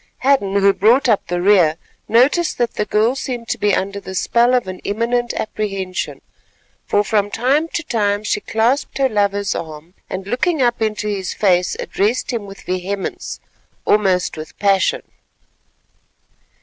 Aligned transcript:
Hadden, 0.23 0.55
who 0.55 0.73
brought 0.73 1.07
up 1.07 1.27
the 1.27 1.43
rear, 1.43 1.75
noticed 2.07 2.57
that 2.57 2.73
the 2.73 2.85
girl 2.87 3.15
seemed 3.15 3.47
to 3.49 3.59
be 3.59 3.75
under 3.75 3.99
the 3.99 4.15
spell 4.15 4.55
of 4.55 4.67
an 4.67 4.79
imminent 4.79 5.31
apprehension, 5.35 6.21
for 6.87 7.03
from 7.03 7.29
time 7.29 7.67
to 7.67 7.83
time 7.83 8.23
she 8.23 8.39
clasped 8.41 8.97
her 8.97 9.07
lover's 9.07 9.53
arm, 9.53 9.93
and 10.09 10.25
looking 10.25 10.59
up 10.59 10.81
into 10.81 11.07
his 11.07 11.35
face, 11.35 11.75
addressed 11.79 12.33
him 12.33 12.47
with 12.47 12.61
vehemence, 12.61 13.39
almost 13.85 14.37
with 14.37 14.57
passion. 14.57 15.03